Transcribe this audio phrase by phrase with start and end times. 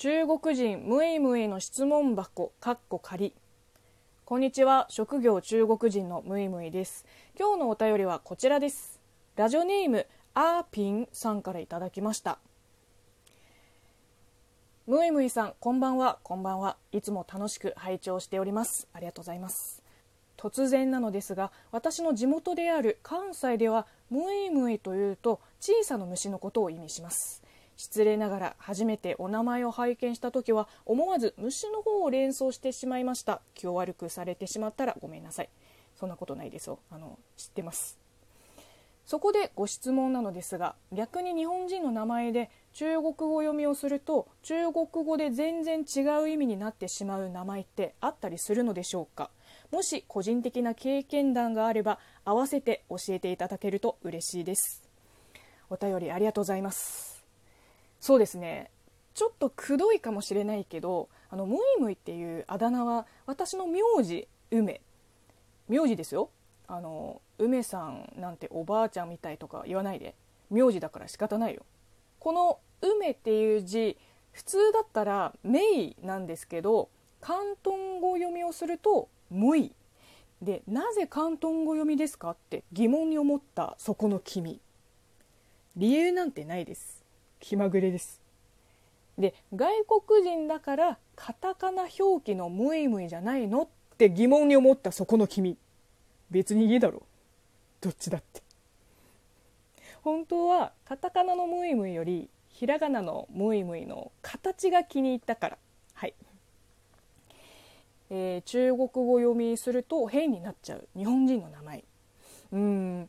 [0.00, 3.34] 中国人ムイムイの質問箱かっこ仮。
[4.24, 4.86] こんにちは。
[4.90, 7.04] 職業中国人のムイムイです。
[7.36, 9.00] 今日のお便りはこちらです。
[9.34, 12.38] ラジオネームアーピンさんからいただきました。
[14.86, 16.20] ムイムイさんこんばんは。
[16.22, 16.76] こんばんは。
[16.92, 18.86] いつも楽しく拝聴しております。
[18.92, 19.82] ありがとうございます。
[20.36, 27.42] 突然なのですが私の地元である関西ではムイムイというと小さな虫のことを意味します。
[27.78, 33.40] 失礼ながら初めてお名前を拝見した時は思わず虫の方を連想してしまいました。
[33.54, 35.48] 気を悪くされてしまったらごめんなさい。
[35.96, 36.80] そんなことないですよ。
[36.90, 37.98] あの知ってます。
[39.06, 49.30] そこでご質問なのですが逆に日本人の名前で中国語読みをすると中国語で全然違う意味になってしまう名前ってあったりするのでしょうか？
[49.70, 54.82] もし個人的な経験談があれば合わせて教えていただけると嬉しいです。
[55.70, 57.17] お便りありがとうございます。
[58.00, 58.70] そうですね。
[59.14, 64.80] ちょっとくどいかもしれないけどあのムイムイっていうあだ名は私の名字梅。
[65.68, 66.30] 名字ですよ。
[66.66, 70.14] あの梅さんなんておばあちゃんみたいとか言わないで。
[70.50, 71.62] 名字だから仕方ないよ。
[72.20, 73.96] この梅っていう字
[74.32, 76.88] 普通だったらメイなんですけど
[77.20, 79.72] 広東語読みをするとムイ。
[80.40, 84.60] でなぜ広東語読みですかって疑問に思ったそこの君。
[85.76, 86.97] 理由なんてないです。
[87.40, 88.20] 気まぐれです。
[89.18, 89.72] で外
[90.06, 95.56] 国人だからカタカナ表記のムイムイじゃないのって疑問に思ったそこの君。
[96.30, 97.02] 別にいいだろ
[97.80, 98.42] どっちだって。
[100.02, 105.58] 本当はカタカナのムイムイよりひらがなのムイムイの形が気に入ったから。
[105.94, 106.14] はい、
[108.10, 110.88] えー、中国語読みすると変になっちゃう。
[110.96, 111.84] 日本人の名前。
[112.52, 113.08] うん。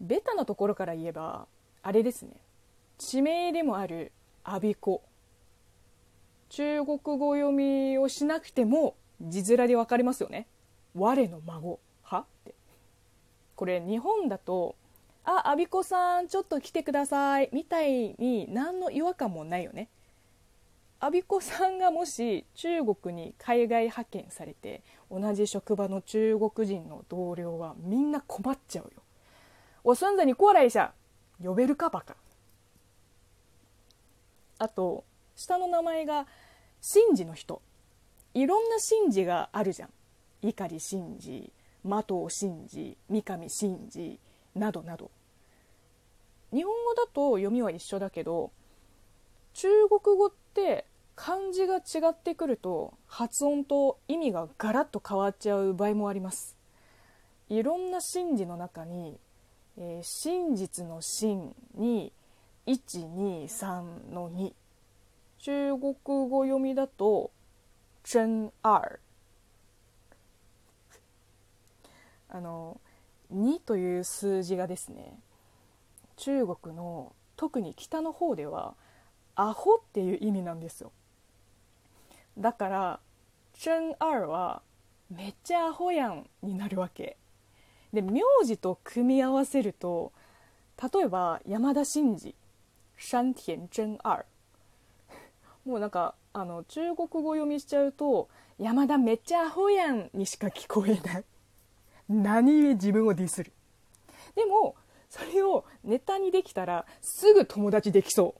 [0.00, 1.46] ベタなところから言えば
[1.82, 2.32] あれですね。
[2.98, 4.12] 地名でもある
[4.44, 5.02] 我孫子。
[6.48, 10.46] 中国語読みをしなくても字面で分かりますよね。
[10.94, 12.20] 我の孫は。
[12.20, 12.54] って。
[13.54, 14.76] これ日本だと
[15.24, 19.88] 「あ我孫子さんちょっと来てください」みたいに何の違和感もないよね。
[21.00, 29.02] 我孫子さんがもし中国に海外派遣されて同じ職場の中国人の同僚はみんな困っちゃうよ。
[29.84, 30.94] お孙子に过来一下
[31.42, 32.16] 呼べるかバカ
[34.58, 36.26] あと下の名前が
[36.82, 37.62] 神事の人。
[38.34, 39.90] いろんな神事があるじゃん。
[40.42, 41.52] 碇神事
[41.84, 44.20] 麻藤神事三上神事
[44.54, 45.10] などなど。
[46.52, 48.52] 日本語だと読みは一緒だけど
[49.54, 56.56] 中国語って漢字が違ってくると発音と意味がガラッと変わっちゃう場合もあります。
[57.48, 59.18] いろんな神事の中に、
[59.78, 62.12] えー、真実の真に
[62.66, 64.52] 123の2
[65.38, 67.30] 中国語読みだと
[68.04, 68.98] 真二。
[72.28, 72.80] あの
[73.32, 75.18] 2という数字がですね
[76.16, 78.74] 中国の特に北の方では
[79.36, 80.90] アホっていう意味なんですよ。
[82.38, 83.00] だから
[83.54, 84.62] 真二は
[85.10, 87.16] めっちゃアホやんになるわけ。
[87.92, 90.12] で名字と組み合わせると
[90.92, 92.34] 例えば山田真司
[92.96, 94.24] 山田真二。
[95.66, 101.24] もうなんかあの中国語読みしちゃうと「山田めっちゃアホやん」にしか聞こえない
[102.08, 103.52] 何故自分をディスる
[104.36, 104.76] でも
[105.10, 108.36] それをネタにできたらすぐ友達できそ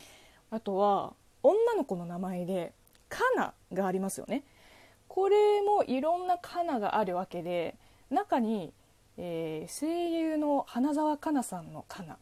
[0.00, 0.04] う
[0.50, 2.72] あとは女の子の名前で
[3.10, 4.42] 「かな」がありますよね
[5.08, 7.76] これもいろんな「かな」があるわけで
[8.10, 8.72] 中に、
[9.18, 12.16] えー、声優の花澤香菜さんの「かな」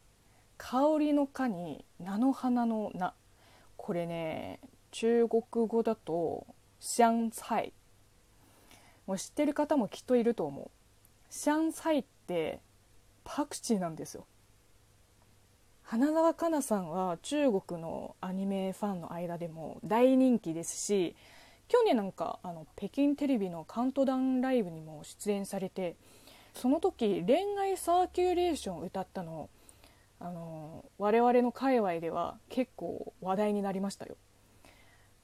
[0.64, 3.14] 香りの香に菜の花の菜
[3.76, 4.60] これね
[4.92, 6.46] 中国語だと
[6.78, 7.72] 香菜。
[9.08, 10.70] もう知ってる方もきっといると思う。
[11.28, 12.60] 香菜って
[13.24, 14.24] パクチーなんですよ。
[15.82, 21.16] 花澤香菜さんは中国のアニメファンの間でも大人気ですし
[21.66, 25.96] 去年なんかあの北京テレビのカウントダウンライブにも出演されて
[26.54, 29.50] その時恋愛サーキュレーションを歌ったの
[30.24, 34.16] あの我々の界隈では結構話題になりましたよ。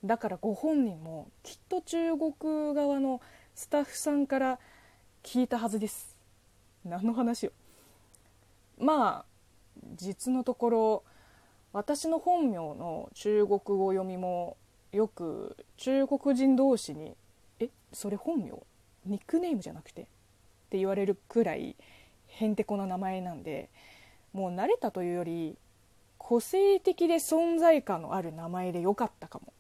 [0.05, 3.21] だからご本人もきっと中国側の
[3.55, 4.59] スタッフさんから
[5.23, 6.17] 聞いたはずです。
[6.85, 7.53] 何の話よ。
[8.77, 9.25] まあ
[9.95, 11.05] 実のところ
[11.73, 14.57] 私の本名の中国語読みも
[14.91, 17.17] よく中国人同士に
[17.61, 18.51] 「えそれ本名？
[19.07, 20.07] ニックネームじゃなくて?」っ
[20.71, 21.77] て言われるくらい
[22.27, 23.71] へんてこな名前なんで
[24.33, 25.57] もう慣れたというより
[26.19, 29.53] 個性的で存在感のある名前で良かったかも。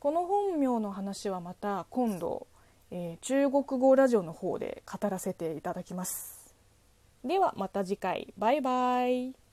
[0.00, 2.46] この本名の話はまた今度、
[2.90, 6.54] えー、中国語ラジオの方で語らせていただきます。
[7.24, 8.32] ではまた次回。
[8.36, 9.43] バイバイ。